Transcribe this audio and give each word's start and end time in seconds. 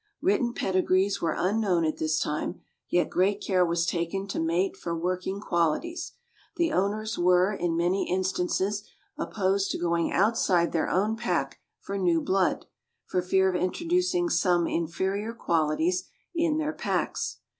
Written 0.19 0.55
pedigrees 0.55 1.21
were 1.21 1.35
unknown 1.37 1.85
at 1.85 1.97
this 1.97 2.19
time, 2.19 2.61
yet 2.89 3.11
great 3.11 3.39
care 3.39 3.63
was 3.63 3.85
taken 3.85 4.25
to 4.29 4.39
mate 4.39 4.75
for 4.75 4.97
working 4.97 5.39
qualities. 5.39 6.13
The 6.55 6.71
owners 6.71 7.19
were, 7.19 7.53
in 7.53 7.77
many 7.77 8.09
instances, 8.09 8.83
opposed 9.15 9.69
to 9.69 9.77
going 9.77 10.11
outside 10.11 10.71
their, 10.71 10.89
own 10.89 11.17
pack 11.17 11.59
for 11.77 11.99
new 11.99 12.19
blood, 12.19 12.65
for 13.05 13.21
fear 13.21 13.47
of 13.47 13.55
introducing 13.55 14.27
some 14.27 14.65
infe 14.65 14.95
rior 15.05 15.37
qualities 15.37 16.05
in 16.33 16.57
their 16.57 16.73
packs. 16.73 17.37